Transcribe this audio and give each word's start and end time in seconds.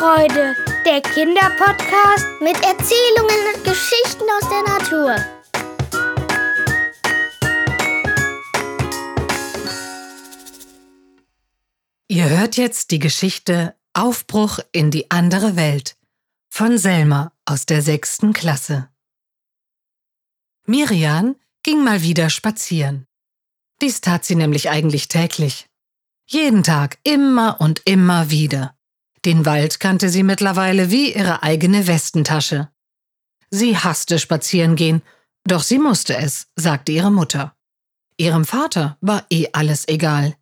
Freude, 0.00 0.56
der 0.86 1.02
Kinderpodcast 1.02 2.26
mit 2.40 2.56
Erzählungen 2.64 3.54
und 3.54 3.64
Geschichten 3.64 4.24
aus 4.38 4.48
der 4.48 4.62
Natur. 4.62 5.14
Ihr 12.08 12.30
hört 12.30 12.56
jetzt 12.56 12.92
die 12.92 12.98
Geschichte 12.98 13.76
Aufbruch 13.92 14.60
in 14.72 14.90
die 14.90 15.10
andere 15.10 15.56
Welt 15.56 15.98
von 16.48 16.78
Selma 16.78 17.34
aus 17.44 17.66
der 17.66 17.82
sechsten 17.82 18.32
Klasse. 18.32 18.88
Miriam 20.64 21.36
ging 21.62 21.84
mal 21.84 22.00
wieder 22.00 22.30
spazieren. 22.30 23.06
Dies 23.82 24.00
tat 24.00 24.24
sie 24.24 24.34
nämlich 24.34 24.70
eigentlich 24.70 25.08
täglich. 25.08 25.68
Jeden 26.26 26.62
Tag, 26.62 26.96
immer 27.02 27.60
und 27.60 27.82
immer 27.84 28.30
wieder. 28.30 28.74
Den 29.24 29.44
Wald 29.44 29.80
kannte 29.80 30.08
sie 30.08 30.22
mittlerweile 30.22 30.90
wie 30.90 31.14
ihre 31.14 31.42
eigene 31.42 31.86
Westentasche. 31.86 32.70
Sie 33.50 33.76
hasste 33.76 34.18
Spazierengehen, 34.18 35.02
doch 35.44 35.62
sie 35.62 35.78
musste 35.78 36.16
es, 36.16 36.46
sagte 36.56 36.92
ihre 36.92 37.10
Mutter. 37.10 37.54
Ihrem 38.16 38.44
Vater 38.44 38.96
war 39.00 39.26
eh 39.30 39.48
alles 39.52 39.88
egal. 39.88 40.36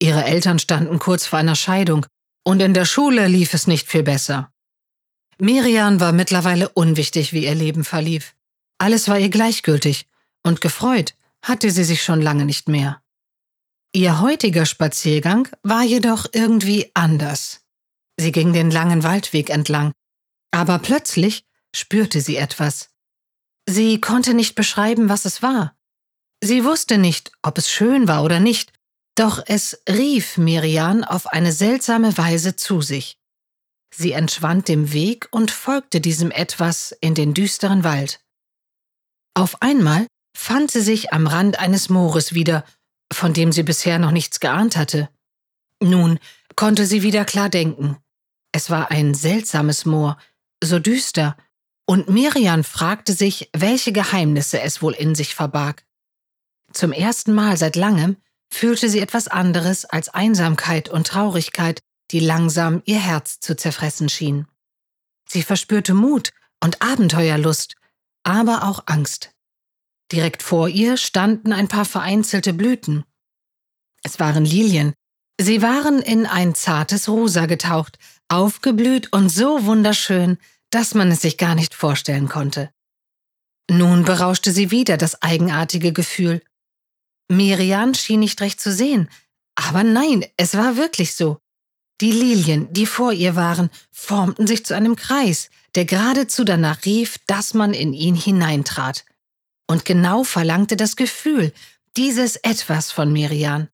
Ihre 0.00 0.24
Eltern 0.24 0.58
standen 0.58 0.98
kurz 0.98 1.26
vor 1.26 1.38
einer 1.38 1.56
Scheidung 1.56 2.06
und 2.44 2.60
in 2.60 2.74
der 2.74 2.84
Schule 2.84 3.28
lief 3.28 3.54
es 3.54 3.66
nicht 3.66 3.88
viel 3.88 4.02
besser. 4.02 4.52
Miriam 5.38 6.00
war 6.00 6.12
mittlerweile 6.12 6.68
unwichtig, 6.70 7.32
wie 7.32 7.44
ihr 7.44 7.54
Leben 7.54 7.84
verlief. 7.84 8.34
Alles 8.78 9.08
war 9.08 9.18
ihr 9.18 9.28
gleichgültig 9.28 10.06
und 10.42 10.60
gefreut 10.60 11.14
hatte 11.42 11.70
sie 11.70 11.84
sich 11.84 12.02
schon 12.02 12.20
lange 12.20 12.44
nicht 12.44 12.68
mehr. 12.68 13.00
Ihr 13.92 14.20
heutiger 14.20 14.66
Spaziergang 14.66 15.48
war 15.62 15.82
jedoch 15.82 16.26
irgendwie 16.32 16.90
anders. 16.94 17.60
Sie 18.20 18.32
ging 18.32 18.52
den 18.52 18.70
langen 18.70 19.04
Waldweg 19.04 19.50
entlang, 19.50 19.92
aber 20.50 20.78
plötzlich 20.78 21.44
spürte 21.74 22.20
sie 22.20 22.36
etwas. 22.36 22.90
Sie 23.68 24.00
konnte 24.00 24.34
nicht 24.34 24.54
beschreiben, 24.54 25.08
was 25.08 25.24
es 25.24 25.42
war. 25.42 25.76
Sie 26.42 26.64
wusste 26.64 26.98
nicht, 26.98 27.32
ob 27.42 27.58
es 27.58 27.70
schön 27.70 28.08
war 28.08 28.24
oder 28.24 28.40
nicht, 28.40 28.72
doch 29.14 29.42
es 29.46 29.82
rief 29.88 30.36
Miriam 30.36 31.04
auf 31.04 31.26
eine 31.26 31.52
seltsame 31.52 32.16
Weise 32.16 32.56
zu 32.56 32.80
sich. 32.80 33.18
Sie 33.94 34.12
entschwand 34.12 34.68
dem 34.68 34.92
Weg 34.92 35.28
und 35.30 35.50
folgte 35.50 36.00
diesem 36.00 36.30
etwas 36.30 36.92
in 37.00 37.14
den 37.14 37.34
düsteren 37.34 37.84
Wald. 37.84 38.20
Auf 39.34 39.62
einmal 39.62 40.06
fand 40.36 40.70
sie 40.70 40.82
sich 40.82 41.12
am 41.12 41.26
Rand 41.26 41.58
eines 41.58 41.88
Moores 41.88 42.34
wieder, 42.34 42.64
von 43.12 43.32
dem 43.32 43.52
sie 43.52 43.62
bisher 43.62 43.98
noch 43.98 44.10
nichts 44.10 44.40
geahnt 44.40 44.76
hatte. 44.76 45.08
Nun 45.82 46.18
konnte 46.54 46.86
sie 46.86 47.02
wieder 47.02 47.24
klar 47.24 47.48
denken. 47.48 47.96
Es 48.52 48.70
war 48.70 48.90
ein 48.90 49.14
seltsames 49.14 49.84
Moor, 49.84 50.18
so 50.62 50.78
düster, 50.78 51.36
und 51.86 52.10
Miriam 52.10 52.64
fragte 52.64 53.14
sich, 53.14 53.48
welche 53.56 53.92
Geheimnisse 53.92 54.60
es 54.60 54.82
wohl 54.82 54.92
in 54.92 55.14
sich 55.14 55.34
verbarg. 55.34 55.86
Zum 56.72 56.92
ersten 56.92 57.32
Mal 57.32 57.56
seit 57.56 57.76
langem 57.76 58.18
fühlte 58.52 58.88
sie 58.90 59.00
etwas 59.00 59.28
anderes 59.28 59.84
als 59.86 60.10
Einsamkeit 60.10 60.88
und 60.88 61.06
Traurigkeit, 61.06 61.80
die 62.10 62.20
langsam 62.20 62.82
ihr 62.84 62.98
Herz 62.98 63.40
zu 63.40 63.56
zerfressen 63.56 64.08
schien. 64.08 64.46
Sie 65.28 65.42
verspürte 65.42 65.94
Mut 65.94 66.32
und 66.62 66.82
Abenteuerlust, 66.82 67.74
aber 68.22 68.64
auch 68.64 68.82
Angst. 68.86 69.32
Direkt 70.12 70.42
vor 70.42 70.68
ihr 70.68 70.96
standen 70.96 71.52
ein 71.52 71.68
paar 71.68 71.84
vereinzelte 71.84 72.52
Blüten. 72.52 73.04
Es 74.02 74.18
waren 74.18 74.44
Lilien. 74.44 74.94
Sie 75.40 75.62
waren 75.62 76.00
in 76.00 76.26
ein 76.26 76.54
zartes 76.54 77.08
Rosa 77.08 77.46
getaucht, 77.46 77.98
aufgeblüht 78.28 79.12
und 79.12 79.28
so 79.28 79.64
wunderschön, 79.64 80.38
dass 80.70 80.94
man 80.94 81.10
es 81.10 81.22
sich 81.22 81.38
gar 81.38 81.54
nicht 81.54 81.74
vorstellen 81.74 82.28
konnte. 82.28 82.70
Nun 83.70 84.04
berauschte 84.04 84.52
sie 84.52 84.70
wieder 84.70 84.96
das 84.96 85.22
eigenartige 85.22 85.92
Gefühl. 85.92 86.42
Miriam 87.30 87.94
schien 87.94 88.20
nicht 88.20 88.40
recht 88.40 88.60
zu 88.60 88.72
sehen, 88.72 89.08
aber 89.54 89.82
nein, 89.82 90.24
es 90.36 90.56
war 90.56 90.76
wirklich 90.76 91.14
so. 91.14 91.38
Die 92.00 92.12
Lilien, 92.12 92.72
die 92.72 92.86
vor 92.86 93.12
ihr 93.12 93.34
waren, 93.34 93.70
formten 93.90 94.46
sich 94.46 94.64
zu 94.64 94.74
einem 94.74 94.94
Kreis, 94.94 95.50
der 95.74 95.84
geradezu 95.84 96.44
danach 96.44 96.84
rief, 96.84 97.18
dass 97.26 97.54
man 97.54 97.74
in 97.74 97.92
ihn 97.92 98.14
hineintrat. 98.14 99.04
Und 99.66 99.84
genau 99.84 100.22
verlangte 100.22 100.76
das 100.76 100.96
Gefühl, 100.96 101.52
dieses 101.96 102.36
Etwas 102.36 102.92
von 102.92 103.12
Miriam. 103.12 103.68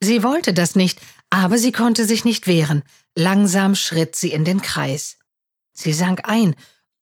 Sie 0.00 0.22
wollte 0.22 0.52
das 0.52 0.76
nicht, 0.76 1.00
aber 1.30 1.58
sie 1.58 1.72
konnte 1.72 2.04
sich 2.04 2.24
nicht 2.24 2.46
wehren. 2.46 2.82
Langsam 3.16 3.74
schritt 3.74 4.16
sie 4.16 4.32
in 4.32 4.44
den 4.44 4.60
Kreis. 4.60 5.18
Sie 5.72 5.92
sank 5.92 6.28
ein 6.28 6.54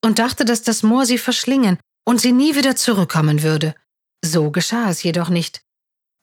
und 0.05 0.19
dachte, 0.19 0.44
dass 0.44 0.62
das 0.62 0.83
Moor 0.83 1.06
sie 1.06 1.19
verschlingen 1.19 1.78
und 2.05 2.21
sie 2.21 2.33
nie 2.33 2.55
wieder 2.55 2.77
zurückkommen 2.77 3.43
würde. 3.43 3.75
So 4.25 4.50
geschah 4.50 4.91
es 4.91 5.03
jedoch 5.03 5.28
nicht. 5.28 5.62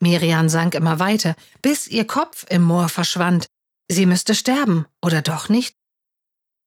Miriam 0.01 0.49
sank 0.49 0.75
immer 0.75 0.99
weiter, 0.99 1.35
bis 1.61 1.87
ihr 1.87 2.05
Kopf 2.05 2.45
im 2.49 2.63
Moor 2.63 2.89
verschwand. 2.89 3.47
Sie 3.89 4.05
müsste 4.05 4.35
sterben, 4.35 4.85
oder 5.01 5.21
doch 5.21 5.49
nicht? 5.49 5.75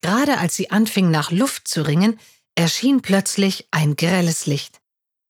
Gerade 0.03 0.39
als 0.39 0.57
sie 0.57 0.71
anfing, 0.71 1.11
nach 1.11 1.31
Luft 1.31 1.69
zu 1.69 1.83
ringen, 1.83 2.19
erschien 2.55 3.03
plötzlich 3.03 3.69
ein 3.71 3.97
grelles 3.97 4.47
Licht. 4.47 4.81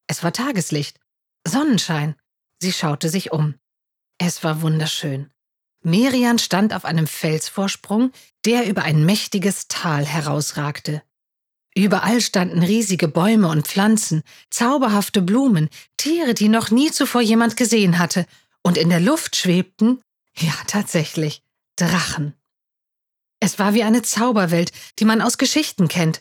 Es 0.06 0.22
war 0.22 0.32
Tageslicht, 0.32 0.98
Sonnenschein. 1.47 2.14
Sie 2.60 2.72
schaute 2.72 3.08
sich 3.08 3.32
um. 3.32 3.54
Es 4.18 4.42
war 4.44 4.62
wunderschön. 4.62 5.30
Miriam 5.83 6.39
stand 6.39 6.75
auf 6.75 6.84
einem 6.84 7.06
Felsvorsprung, 7.06 8.12
der 8.44 8.66
über 8.66 8.83
ein 8.83 9.05
mächtiges 9.05 9.69
Tal 9.69 10.05
herausragte. 10.05 11.03
Überall 11.75 12.21
standen 12.21 12.62
riesige 12.62 13.09
Bäume 13.09 13.49
und 13.49 13.69
Pflanzen, 13.69 14.22
zauberhafte 14.50 15.22
Blumen, 15.22 15.69
Tiere, 15.97 16.34
die 16.34 16.49
noch 16.49 16.71
nie 16.71 16.91
zuvor 16.91 17.21
jemand 17.21 17.56
gesehen 17.56 17.99
hatte, 17.99 18.27
und 18.62 18.77
in 18.77 18.91
der 18.91 19.00
Luft 19.00 19.37
schwebten, 19.37 20.00
ja 20.37 20.53
tatsächlich, 20.66 21.43
Drachen. 21.77 22.34
Es 23.41 23.59
war 23.59 23.75
wie 23.75 23.84
eine 23.84 24.03
Zauberwelt, 24.03 24.72
die 24.99 25.05
man 25.05 25.22
aus 25.22 25.39
Geschichten 25.39 25.87
kennt. 25.87 26.21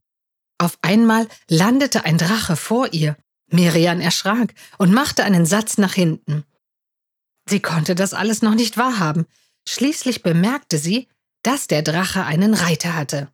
Auf 0.59 0.78
einmal 0.81 1.28
landete 1.50 2.06
ein 2.06 2.18
Drache 2.18 2.56
vor 2.56 2.94
ihr. 2.94 3.18
Miriam 3.50 4.01
erschrak 4.01 4.53
und 4.78 4.94
machte 4.94 5.24
einen 5.24 5.45
Satz 5.45 5.78
nach 5.78 5.94
hinten. 5.94 6.44
Sie 7.50 7.62
konnte 7.62 7.95
das 7.95 8.13
alles 8.13 8.41
noch 8.41 8.56
nicht 8.56 8.78
wahrhaben. 8.78 9.25
Schließlich 9.67 10.23
bemerkte 10.23 10.78
sie, 10.78 11.09
dass 11.44 11.67
der 11.67 11.81
Drache 11.81 12.23
einen 12.23 12.53
Reiter 12.53 12.95
hatte. 12.95 13.28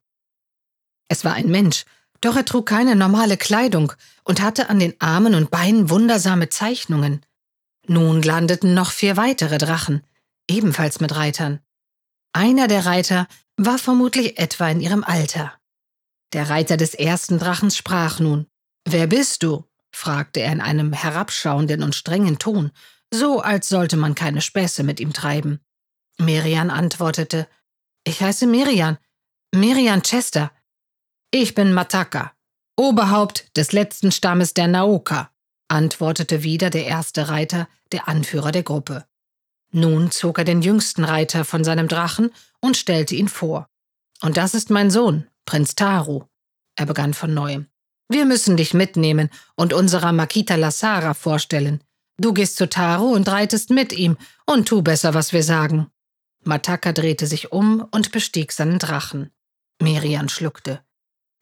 Es 1.08 1.24
war 1.24 1.34
ein 1.34 1.50
Mensch, 1.50 1.86
doch 2.22 2.36
er 2.36 2.44
trug 2.44 2.66
keine 2.66 2.96
normale 2.96 3.38
Kleidung 3.38 3.94
und 4.24 4.42
hatte 4.42 4.70
an 4.70 4.80
den 4.80 5.00
Armen 5.00 5.36
und 5.36 5.52
Beinen 5.52 5.92
wundersame 5.92 6.50
Zeichnungen. 6.50 7.24
Nun 7.86 8.24
landeten 8.24 8.74
noch 8.74 8.92
vier 8.92 9.16
weitere 9.16 9.60
Drachen, 9.60 10.02
ebenfalls 10.50 11.00
mit 11.00 11.16
Reitern. 11.16 11.60
Einer 12.34 12.68
der 12.68 12.88
Reiter 12.88 13.28
war 13.58 13.78
vermutlich 13.78 14.40
etwa 14.40 14.68
in 14.70 14.82
ihrem 14.82 15.04
Alter. 15.04 15.54
Der 16.34 16.50
Reiter 16.50 16.78
des 16.78 16.96
ersten 16.96 17.38
Drachens 17.38 17.78
sprach 17.78 18.20
nun. 18.20 18.48
Wer 18.86 19.06
bist 19.06 19.44
du? 19.44 19.66
fragte 19.92 20.40
er 20.40 20.52
in 20.52 20.62
einem 20.62 20.94
herabschauenden 20.94 21.84
und 21.84 21.94
strengen 21.94 22.40
Ton, 22.40 22.72
so 23.14 23.42
als 23.42 23.70
sollte 23.70 23.98
man 23.98 24.16
keine 24.16 24.42
Späße 24.42 24.82
mit 24.84 25.00
ihm 25.00 25.14
treiben. 25.14 25.60
Miriam 26.18 26.70
antwortete, 26.70 27.48
Ich 28.04 28.22
heiße 28.22 28.48
Miriam, 28.48 28.98
Miriam 29.54 30.02
Chester, 30.02 30.52
ich 31.32 31.56
bin 31.56 31.74
Mataka, 31.74 32.34
Oberhaupt 32.76 33.56
des 33.56 33.72
letzten 33.72 34.12
Stammes 34.12 34.54
der 34.54 34.68
Naoka, 34.68 35.32
antwortete 35.68 36.44
wieder 36.44 36.70
der 36.70 36.86
erste 36.86 37.30
Reiter, 37.30 37.68
der 37.92 38.08
Anführer 38.08 38.52
der 38.52 38.64
Gruppe. 38.64 39.06
Nun 39.72 40.12
zog 40.12 40.38
er 40.38 40.44
den 40.44 40.62
jüngsten 40.62 41.04
Reiter 41.04 41.46
von 41.46 41.64
seinem 41.64 41.88
Drachen 41.88 42.32
und 42.62 42.78
stellte 42.78 43.16
ihn 43.16 43.28
vor. 43.28 43.68
Und 44.22 44.38
das 44.38 44.54
ist 44.54 44.70
mein 44.70 44.92
Sohn, 44.92 45.28
Prinz 45.46 45.76
Taru. 45.76 46.24
Er 46.76 46.86
begann 46.86 47.14
von 47.14 47.34
neuem. 47.34 47.68
Wir 48.10 48.26
müssen 48.26 48.58
dich 48.58 48.74
mitnehmen 48.74 49.30
und 49.56 49.74
unserer 49.74 50.12
Makita 50.12 50.56
Lassara 50.56 51.14
vorstellen. 51.14 51.84
Du 52.18 52.34
gehst 52.34 52.58
zu 52.58 52.70
Taru 52.70 53.14
und 53.14 53.28
reitest 53.28 53.70
mit 53.72 53.94
ihm 53.94 54.18
und 54.46 54.68
tu 54.68 54.82
besser, 54.82 55.14
was 55.14 55.34
wir 55.34 55.44
sagen. 55.44 55.88
Mataka 56.48 56.92
drehte 56.92 57.28
sich 57.28 57.52
um 57.52 57.88
und 57.92 58.12
bestieg 58.12 58.52
seinen 58.52 58.80
Drachen. 58.80 59.32
Miriam 59.82 60.30
schluckte. 60.30 60.82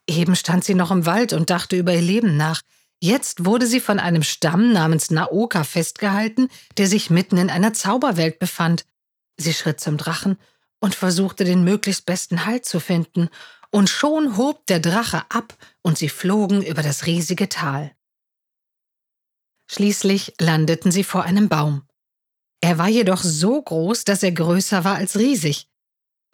Eben 0.08 0.34
stand 0.36 0.64
sie 0.64 0.74
noch 0.74 0.90
im 0.90 1.06
Wald 1.06 1.32
und 1.32 1.50
dachte 1.50 1.76
über 1.76 1.94
ihr 1.94 2.02
Leben 2.02 2.36
nach. 2.36 2.62
Jetzt 3.00 3.44
wurde 3.44 3.66
sie 3.66 3.80
von 3.80 3.98
einem 3.98 4.22
Stamm 4.22 4.72
namens 4.72 5.10
Naoka 5.10 5.64
festgehalten, 5.64 6.48
der 6.76 6.86
sich 6.86 7.10
mitten 7.10 7.36
in 7.36 7.50
einer 7.50 7.72
Zauberwelt 7.72 8.38
befand. 8.38 8.84
Sie 9.36 9.52
schritt 9.52 9.80
zum 9.80 9.96
Drachen 9.96 10.38
und 10.80 10.94
versuchte 10.94 11.44
den 11.44 11.64
möglichst 11.64 12.06
besten 12.06 12.46
Halt 12.46 12.64
zu 12.64 12.80
finden, 12.80 13.28
und 13.72 13.88
schon 13.88 14.36
hob 14.36 14.66
der 14.66 14.80
Drache 14.80 15.24
ab 15.30 15.56
und 15.80 15.96
sie 15.96 16.10
flogen 16.10 16.62
über 16.62 16.82
das 16.82 17.06
riesige 17.06 17.48
Tal. 17.48 17.92
Schließlich 19.70 20.34
landeten 20.38 20.92
sie 20.92 21.04
vor 21.04 21.22
einem 21.22 21.48
Baum. 21.48 21.88
Er 22.62 22.78
war 22.78 22.88
jedoch 22.88 23.22
so 23.22 23.60
groß, 23.60 24.04
dass 24.04 24.22
er 24.22 24.32
größer 24.32 24.84
war 24.84 24.94
als 24.96 25.18
riesig. 25.18 25.68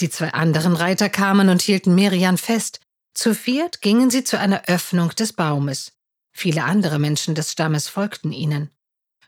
Die 0.01 0.11
zwei 0.11 0.33
anderen 0.33 0.77
Reiter 0.77 1.09
kamen 1.09 1.49
und 1.49 1.63
hielten 1.63 1.95
Merian 1.95 2.37
fest. 2.37 2.81
Zu 3.15 3.35
viert 3.35 3.81
gingen 3.81 4.11
sie 4.11 4.23
zu 4.23 4.39
einer 4.39 4.67
Öffnung 4.67 5.11
des 5.11 5.33
Baumes. 5.33 5.93
Viele 6.31 6.65
andere 6.65 6.99
Menschen 6.99 7.35
des 7.35 7.51
Stammes 7.51 7.89
folgten 7.89 8.31
ihnen. 8.31 8.71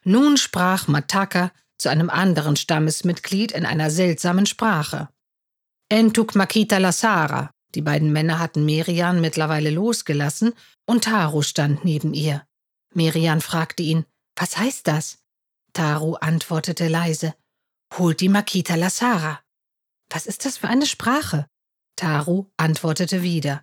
Nun 0.05 0.37
sprach 0.37 0.87
Mataka 0.89 1.51
zu 1.79 1.89
einem 1.89 2.11
anderen 2.11 2.57
Stammesmitglied 2.57 3.51
in 3.53 3.65
einer 3.67 3.91
seltsamen 3.91 4.47
Sprache. 4.47 5.09
Entuk 5.89 6.35
Makita 6.35 6.79
Lasara. 6.79 7.51
Die 7.75 7.83
beiden 7.83 8.13
Männer 8.13 8.39
hatten 8.39 8.65
Merian 8.65 9.21
mittlerweile 9.21 9.71
losgelassen 9.71 10.53
und 10.87 11.05
Taru 11.05 11.43
stand 11.43 11.85
neben 11.85 12.15
ihr. 12.15 12.47
Merian 12.95 13.41
fragte 13.41 13.83
ihn, 13.83 14.05
was 14.37 14.57
heißt 14.57 14.87
das? 14.87 15.20
Taru 15.73 16.15
antwortete 16.15 16.89
leise, 16.89 17.35
holt 17.95 18.21
die 18.21 18.29
Makita 18.29 18.75
Lasara. 18.75 19.41
Was 20.11 20.27
ist 20.27 20.45
das 20.45 20.59
für 20.59 20.69
eine 20.69 20.87
Sprache? 20.87 21.47
Taru 21.97 22.47
antwortete 22.57 23.23
wieder, 23.23 23.63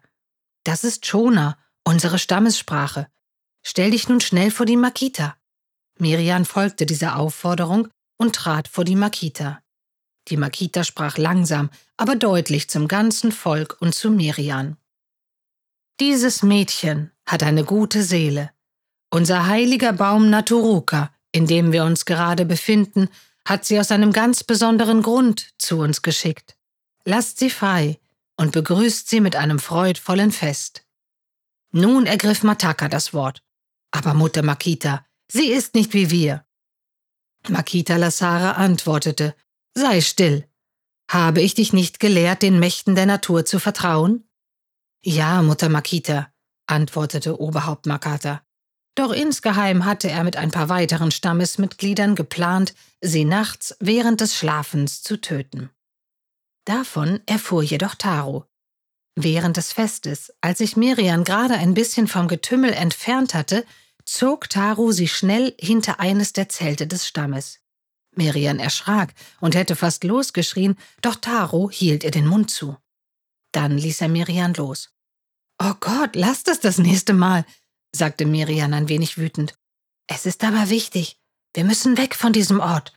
das 0.63 0.83
ist 0.83 1.05
Shona, 1.05 1.57
unsere 1.85 2.19
Stammessprache. 2.19 3.07
Stell 3.65 3.91
dich 3.91 4.09
nun 4.09 4.19
schnell 4.19 4.51
vor 4.51 4.65
die 4.65 4.75
Makita. 4.75 5.37
Miriam 5.97 6.43
folgte 6.43 6.85
dieser 6.85 7.17
Aufforderung 7.17 7.87
und 8.17 8.35
trat 8.35 8.67
vor 8.67 8.83
die 8.83 8.97
Makita. 8.97 9.63
Die 10.27 10.35
Makita 10.35 10.83
sprach 10.83 11.17
langsam, 11.17 11.69
aber 11.95 12.17
deutlich 12.17 12.69
zum 12.69 12.89
ganzen 12.89 13.31
Volk 13.31 13.77
und 13.79 13.95
zu 13.95 14.11
Miriam. 14.11 14.75
Dieses 16.01 16.43
Mädchen 16.43 17.11
hat 17.25 17.43
eine 17.43 17.63
gute 17.63 18.03
Seele. 18.03 18.51
Unser 19.09 19.47
heiliger 19.47 19.93
Baum 19.93 20.29
Naturuka, 20.29 21.13
in 21.31 21.47
dem 21.47 21.71
wir 21.71 21.83
uns 21.83 22.05
gerade 22.05 22.45
befinden, 22.45 23.09
hat 23.45 23.65
sie 23.65 23.79
aus 23.79 23.91
einem 23.91 24.11
ganz 24.11 24.43
besonderen 24.43 25.01
Grund 25.01 25.53
zu 25.57 25.79
uns 25.79 26.01
geschickt. 26.01 26.55
Lasst 27.05 27.39
sie 27.39 27.49
frei 27.49 27.99
und 28.35 28.51
begrüßt 28.51 29.09
sie 29.09 29.21
mit 29.21 29.35
einem 29.35 29.59
freudvollen 29.59 30.31
Fest. 30.31 30.85
Nun 31.71 32.05
ergriff 32.05 32.43
Mataka 32.43 32.89
das 32.89 33.13
Wort. 33.13 33.43
Aber 33.91 34.13
Mutter 34.13 34.43
Makita, 34.43 35.05
sie 35.31 35.47
ist 35.47 35.75
nicht 35.75 35.93
wie 35.93 36.11
wir. 36.11 36.45
Makita 37.47 37.95
Lasara 37.95 38.53
antwortete, 38.53 39.35
sei 39.73 40.01
still. 40.01 40.45
Habe 41.09 41.41
ich 41.41 41.53
dich 41.53 41.71
nicht 41.71 41.99
gelehrt, 41.99 42.41
den 42.41 42.59
Mächten 42.59 42.95
der 42.95 43.05
Natur 43.05 43.45
zu 43.45 43.59
vertrauen? 43.59 44.27
Ja, 45.01 45.41
Mutter 45.41 45.69
Makita, 45.69 46.31
antwortete 46.65 47.39
Oberhaupt 47.39 47.85
Makata. 47.85 48.41
Doch 48.97 49.11
insgeheim 49.11 49.85
hatte 49.85 50.09
er 50.09 50.23
mit 50.23 50.37
ein 50.37 50.49
paar 50.49 50.69
weiteren 50.69 51.11
Stammesmitgliedern 51.11 52.15
geplant, 52.15 52.73
sie 52.99 53.25
nachts 53.25 53.77
während 53.79 54.21
des 54.21 54.35
Schlafens 54.35 55.03
zu 55.03 55.21
töten. 55.21 55.69
Davon 56.65 57.21
erfuhr 57.27 57.61
jedoch 57.61 57.93
Taro. 57.93 58.45
Während 59.15 59.55
des 59.55 59.71
Festes, 59.71 60.33
als 60.41 60.57
sich 60.57 60.77
Miriam 60.77 61.23
gerade 61.23 61.53
ein 61.53 61.75
bisschen 61.75 62.07
vom 62.07 62.27
Getümmel 62.27 62.73
entfernt 62.73 63.35
hatte, 63.35 63.65
zog 64.03 64.49
Taru 64.49 64.91
sie 64.91 65.07
schnell 65.07 65.53
hinter 65.59 65.99
eines 65.99 66.33
der 66.33 66.49
Zelte 66.49 66.87
des 66.87 67.05
Stammes. 67.05 67.59
Miriam 68.15 68.57
erschrak 68.57 69.13
und 69.39 69.53
hätte 69.53 69.75
fast 69.75 70.05
losgeschrien, 70.05 70.75
doch 71.03 71.17
Taro 71.17 71.69
hielt 71.69 72.03
ihr 72.03 72.11
den 72.11 72.25
Mund 72.25 72.49
zu. 72.49 72.75
Dann 73.51 73.77
ließ 73.77 74.01
er 74.01 74.09
Miriam 74.09 74.53
los. 74.53 74.89
Oh 75.61 75.75
Gott, 75.79 76.15
lasst 76.15 76.47
es 76.47 76.59
das 76.59 76.79
nächste 76.79 77.13
Mal, 77.13 77.45
sagte 77.97 78.25
Miriam 78.25 78.73
ein 78.73 78.89
wenig 78.89 79.17
wütend. 79.17 79.53
Es 80.07 80.25
ist 80.25 80.43
aber 80.43 80.69
wichtig. 80.69 81.17
Wir 81.53 81.65
müssen 81.65 81.97
weg 81.97 82.15
von 82.15 82.31
diesem 82.31 82.59
Ort. 82.59 82.93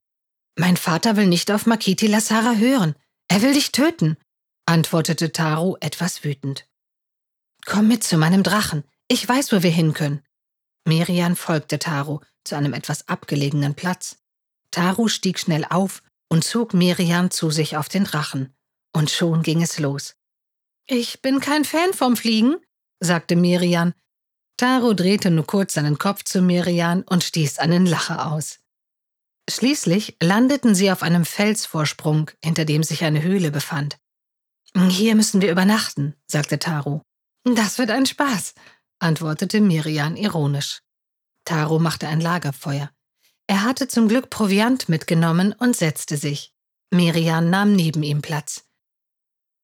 Mein 0.56 0.76
Vater 0.76 1.16
will 1.16 1.26
nicht 1.26 1.50
auf 1.50 1.66
Makiti 1.66 2.06
Lasara 2.06 2.54
hören. 2.54 2.94
Er 3.28 3.42
will 3.42 3.54
dich 3.54 3.72
töten 3.72 4.16
antwortete 4.70 5.32
Taru 5.32 5.76
etwas 5.80 6.22
wütend. 6.22 6.68
Komm 7.66 7.88
mit 7.88 8.04
zu 8.04 8.16
meinem 8.16 8.44
Drachen. 8.44 8.84
Ich 9.08 9.28
weiß, 9.28 9.50
wo 9.50 9.64
wir 9.64 9.70
hin 9.70 9.94
können. 9.94 10.22
Mirian 10.86 11.34
folgte 11.34 11.80
Taru 11.80 12.20
zu 12.44 12.54
einem 12.54 12.72
etwas 12.72 13.08
abgelegenen 13.08 13.74
Platz. 13.74 14.18
Taru 14.70 15.08
stieg 15.08 15.40
schnell 15.40 15.64
auf 15.68 16.04
und 16.28 16.44
zog 16.44 16.72
Miriam 16.72 17.32
zu 17.32 17.50
sich 17.50 17.76
auf 17.76 17.88
den 17.88 18.04
Drachen. 18.04 18.54
Und 18.94 19.10
schon 19.10 19.42
ging 19.42 19.60
es 19.60 19.80
los. 19.80 20.14
Ich 20.86 21.20
bin 21.20 21.40
kein 21.40 21.64
Fan 21.64 21.92
vom 21.92 22.16
Fliegen, 22.16 22.56
sagte 23.00 23.34
Miriam. 23.34 23.92
Taru 24.60 24.92
drehte 24.92 25.30
nur 25.30 25.46
kurz 25.46 25.72
seinen 25.72 25.96
Kopf 25.96 26.22
zu 26.22 26.42
Miriam 26.42 27.02
und 27.08 27.24
stieß 27.24 27.60
einen 27.60 27.86
Lacher 27.86 28.30
aus. 28.30 28.58
Schließlich 29.48 30.18
landeten 30.20 30.74
sie 30.74 30.92
auf 30.92 31.02
einem 31.02 31.24
Felsvorsprung, 31.24 32.30
hinter 32.44 32.66
dem 32.66 32.82
sich 32.82 33.02
eine 33.02 33.22
Höhle 33.22 33.50
befand. 33.50 33.96
Hier 34.76 35.14
müssen 35.14 35.40
wir 35.40 35.50
übernachten, 35.50 36.14
sagte 36.26 36.58
Taro. 36.58 37.00
Das 37.44 37.78
wird 37.78 37.90
ein 37.90 38.04
Spaß, 38.04 38.52
antwortete 38.98 39.62
Miriam 39.62 40.14
ironisch. 40.14 40.82
Taro 41.46 41.78
machte 41.78 42.06
ein 42.06 42.20
Lagerfeuer. 42.20 42.90
Er 43.46 43.62
hatte 43.62 43.88
zum 43.88 44.08
Glück 44.08 44.28
Proviant 44.28 44.90
mitgenommen 44.90 45.54
und 45.54 45.74
setzte 45.74 46.18
sich. 46.18 46.52
Miriam 46.90 47.48
nahm 47.48 47.74
neben 47.74 48.02
ihm 48.02 48.20
Platz. 48.20 48.66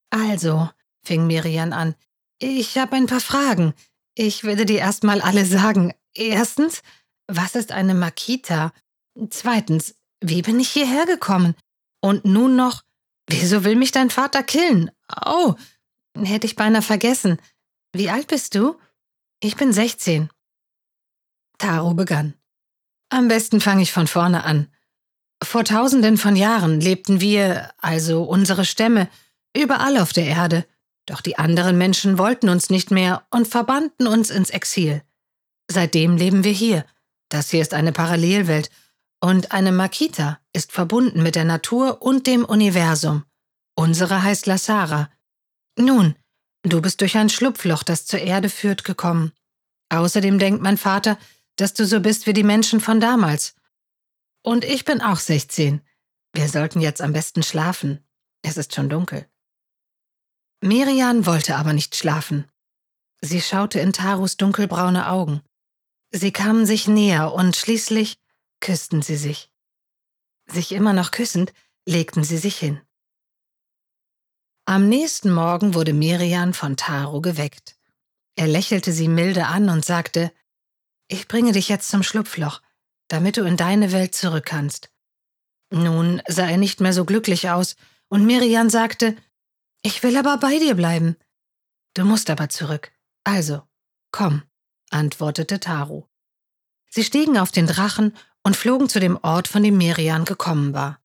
Also, 0.08 0.70
fing 1.04 1.26
Miriam 1.26 1.75
an, 1.75 1.96
ich 2.38 2.78
habe 2.78 2.96
ein 2.96 3.04
paar 3.04 3.20
Fragen. 3.20 3.75
Ich 4.18 4.44
werde 4.44 4.64
dir 4.64 4.78
erstmal 4.78 5.20
alle 5.20 5.44
sagen. 5.44 5.92
Erstens, 6.14 6.82
was 7.28 7.54
ist 7.54 7.70
eine 7.70 7.94
Makita? 7.94 8.72
Zweitens, 9.28 9.94
wie 10.22 10.40
bin 10.40 10.58
ich 10.58 10.70
hierher 10.70 11.04
gekommen? 11.04 11.54
Und 12.00 12.24
nun 12.24 12.56
noch, 12.56 12.82
wieso 13.28 13.62
will 13.62 13.76
mich 13.76 13.92
dein 13.92 14.08
Vater 14.08 14.42
killen? 14.42 14.90
Oh, 15.26 15.54
hätte 16.18 16.46
ich 16.46 16.56
beinahe 16.56 16.80
vergessen. 16.80 17.38
Wie 17.92 18.08
alt 18.08 18.28
bist 18.28 18.54
du? 18.54 18.78
Ich 19.40 19.56
bin 19.56 19.72
16. 19.72 20.30
Taro 21.58 21.92
begann. 21.92 22.34
Am 23.10 23.28
besten 23.28 23.60
fange 23.60 23.82
ich 23.82 23.92
von 23.92 24.06
vorne 24.06 24.44
an. 24.44 24.68
Vor 25.44 25.64
tausenden 25.64 26.16
von 26.16 26.36
Jahren 26.36 26.80
lebten 26.80 27.20
wir, 27.20 27.70
also 27.76 28.22
unsere 28.24 28.64
Stämme, 28.64 29.10
überall 29.54 29.98
auf 29.98 30.14
der 30.14 30.26
Erde, 30.26 30.66
doch 31.06 31.20
die 31.20 31.38
anderen 31.38 31.78
Menschen 31.78 32.18
wollten 32.18 32.48
uns 32.48 32.68
nicht 32.68 32.90
mehr 32.90 33.26
und 33.30 33.48
verbannten 33.48 34.06
uns 34.06 34.30
ins 34.30 34.50
Exil. 34.50 35.02
Seitdem 35.70 36.16
leben 36.16 36.44
wir 36.44 36.52
hier. 36.52 36.84
Das 37.28 37.50
hier 37.50 37.62
ist 37.62 37.74
eine 37.74 37.92
Parallelwelt, 37.92 38.70
und 39.20 39.52
eine 39.52 39.72
Makita 39.72 40.38
ist 40.52 40.72
verbunden 40.72 41.22
mit 41.22 41.34
der 41.36 41.44
Natur 41.44 42.02
und 42.02 42.26
dem 42.26 42.44
Universum. 42.44 43.25
Unsere 43.75 44.22
heißt 44.22 44.46
Lasara. 44.46 45.10
Nun, 45.78 46.14
du 46.62 46.80
bist 46.80 47.00
durch 47.00 47.16
ein 47.16 47.28
Schlupfloch, 47.28 47.82
das 47.82 48.06
zur 48.06 48.20
Erde 48.20 48.48
führt, 48.50 48.84
gekommen. 48.84 49.32
Außerdem 49.88 50.38
denkt 50.38 50.62
mein 50.62 50.76
Vater, 50.76 51.18
dass 51.56 51.75
du 51.75 51.86
so 51.86 52.00
bist 52.00 52.26
wie 52.26 52.34
die 52.34 52.42
Menschen 52.42 52.80
von 52.80 53.00
damals. 53.00 53.54
Und 54.42 54.64
ich 54.64 54.84
bin 54.84 55.00
auch 55.00 55.18
16. 55.18 55.80
Wir 56.32 56.48
sollten 56.48 56.80
jetzt 56.80 57.00
am 57.00 57.12
besten 57.12 57.42
schlafen. 57.42 58.04
Es 58.42 58.56
ist 58.56 58.75
schon 58.75 58.88
dunkel. 58.88 59.26
Miriam 60.66 61.26
wollte 61.26 61.56
aber 61.56 61.73
nicht 61.73 61.94
schlafen. 61.94 62.50
Sie 63.20 63.40
schaute 63.40 63.78
in 63.78 63.92
Tarus 63.92 64.37
dunkelbraune 64.37 65.08
Augen. 65.08 65.40
Sie 66.11 66.32
kamen 66.32 66.66
sich 66.66 66.88
näher 66.88 67.32
und 67.32 67.56
schließlich 67.56 68.18
küssten 68.61 69.00
sie 69.00 69.16
sich. 69.16 69.50
Sich 70.46 70.73
immer 70.73 70.92
noch 70.92 71.12
küssend, 71.12 71.52
legten 71.87 72.25
sie 72.25 72.38
sich 72.38 72.56
hin. 72.56 72.80
Am 74.64 74.88
nächsten 74.88 75.32
Morgen 75.32 75.75
wurde 75.75 75.92
Miriam 75.92 76.52
von 76.52 76.76
Taro 76.76 77.20
geweckt. 77.20 77.76
Er 78.35 78.49
lächelte 78.49 78.92
sie 78.92 79.08
milde 79.08 79.46
an 79.46 79.68
und 79.68 79.85
sagte, 79.85 80.32
ich 81.08 81.28
bringe 81.28 81.52
dich 81.52 81.68
jetzt 81.68 81.88
zum 81.88 82.02
Schlupfloch, 82.02 82.61
damit 83.06 83.37
du 83.37 83.42
in 83.42 83.56
deine 83.56 83.92
Welt 83.92 84.14
zurück 84.14 84.44
kannst. 84.44 84.90
Nun 85.70 86.20
sah 86.26 86.49
er 86.49 86.56
nicht 86.56 86.80
mehr 86.80 86.92
so 86.92 87.04
glücklich 87.04 87.50
aus, 87.50 87.76
und 88.08 88.26
Miriam 88.26 88.68
sagte, 88.70 89.16
ich 89.87 90.02
will 90.02 90.16
aber 90.16 90.37
bei 90.38 90.59
dir 90.59 90.75
bleiben. 90.75 91.16
Du 91.95 92.05
musst 92.05 92.28
aber 92.28 92.49
zurück. 92.49 92.90
Also, 93.23 93.62
komm, 94.11 94.43
antwortete 94.90 95.61
Taro. 95.61 96.09
Sie 96.90 97.05
stiegen 97.05 97.38
auf 97.38 97.52
den 97.52 97.69
Drachen 97.69 98.12
und 98.43 98.57
flogen 98.57 98.88
zu 98.88 98.99
dem 98.99 99.16
Ort, 99.23 99.47
von 99.47 99.62
dem 99.62 99.76
Miriam 99.78 100.25
gekommen 100.25 100.75
war. 100.75 101.00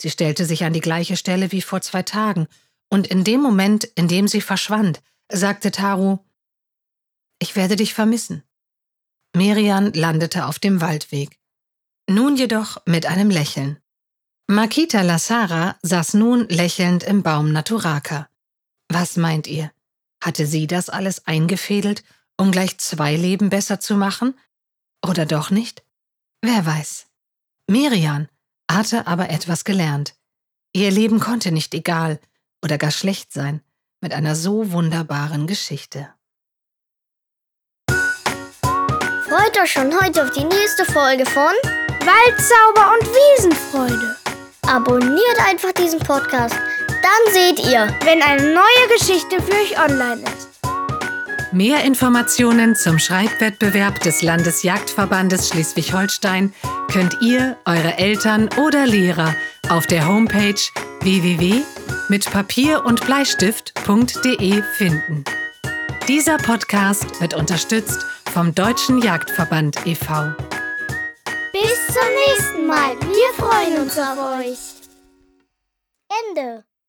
Sie 0.00 0.10
stellte 0.10 0.44
sich 0.44 0.62
an 0.62 0.72
die 0.72 0.80
gleiche 0.80 1.16
Stelle 1.16 1.50
wie 1.50 1.60
vor 1.60 1.80
zwei 1.80 2.04
Tagen 2.04 2.46
und 2.88 3.08
in 3.08 3.24
dem 3.24 3.40
Moment, 3.42 3.82
in 3.82 4.06
dem 4.06 4.28
sie 4.28 4.40
verschwand, 4.40 5.02
sagte 5.28 5.72
Taru, 5.72 6.18
ich 7.40 7.56
werde 7.56 7.74
dich 7.74 7.94
vermissen. 7.94 8.44
Miriam 9.34 9.90
landete 9.92 10.46
auf 10.46 10.60
dem 10.60 10.80
Waldweg. 10.80 11.36
Nun 12.08 12.36
jedoch 12.36 12.78
mit 12.86 13.06
einem 13.06 13.30
Lächeln. 13.30 13.80
Makita 14.50 15.02
Lasara 15.02 15.76
saß 15.82 16.14
nun 16.14 16.48
lächelnd 16.48 17.04
im 17.04 17.22
Baum 17.22 17.52
Naturaka. 17.52 18.28
Was 18.88 19.16
meint 19.16 19.46
ihr? 19.46 19.70
Hatte 20.20 20.44
sie 20.44 20.66
das 20.66 20.88
alles 20.88 21.24
eingefädelt, 21.24 22.02
um 22.36 22.50
gleich 22.50 22.76
zwei 22.78 23.14
Leben 23.14 23.48
besser 23.48 23.78
zu 23.78 23.94
machen? 23.94 24.36
Oder 25.06 25.24
doch 25.24 25.50
nicht? 25.50 25.84
Wer 26.42 26.66
weiß. 26.66 27.06
Miriam 27.68 28.26
hatte 28.68 29.06
aber 29.06 29.30
etwas 29.30 29.62
gelernt. 29.62 30.16
Ihr 30.72 30.90
Leben 30.90 31.20
konnte 31.20 31.52
nicht 31.52 31.72
egal, 31.72 32.18
oder 32.60 32.76
gar 32.76 32.90
schlecht 32.90 33.32
sein 33.32 33.62
mit 34.00 34.12
einer 34.12 34.34
so 34.34 34.72
wunderbaren 34.72 35.46
Geschichte. 35.46 36.08
Freut 39.28 39.58
euch 39.62 39.70
schon 39.70 39.94
heute 40.02 40.24
auf 40.24 40.32
die 40.32 40.42
nächste 40.42 40.84
Folge 40.86 41.24
von 41.24 41.54
Waldzauber 42.00 42.94
und 42.98 43.06
Wiesenfreude. 43.06 44.19
Abonniert 44.70 45.36
einfach 45.48 45.72
diesen 45.72 45.98
Podcast. 45.98 46.54
Dann 46.54 47.32
seht 47.34 47.58
ihr, 47.58 47.88
wenn 48.04 48.22
eine 48.22 48.54
neue 48.54 48.96
Geschichte 48.96 49.42
für 49.42 49.52
euch 49.52 49.76
online 49.84 50.22
ist. 50.22 50.60
Mehr 51.52 51.82
Informationen 51.82 52.76
zum 52.76 53.00
Schreibwettbewerb 53.00 53.98
des 53.98 54.22
Landesjagdverbandes 54.22 55.48
Schleswig-Holstein 55.48 56.54
könnt 56.92 57.20
ihr, 57.20 57.56
eure 57.64 57.98
Eltern 57.98 58.48
oder 58.64 58.86
Lehrer 58.86 59.34
auf 59.68 59.88
der 59.88 60.06
Homepage 60.06 60.54
www.mitpapier 61.00 62.84
finden. 64.76 65.24
Dieser 66.06 66.36
Podcast 66.36 67.20
wird 67.20 67.34
unterstützt 67.34 68.06
vom 68.32 68.54
Deutschen 68.54 69.02
Jagdverband 69.02 69.84
e.V. 69.84 70.32
Bis 71.60 71.86
zum 71.88 72.08
nächsten 72.26 72.66
Mal. 72.66 72.98
Wir 73.00 73.34
freuen 73.34 73.82
uns 73.82 73.98
auf 73.98 74.18
euch. 74.38 74.58
Ende. 76.28 76.64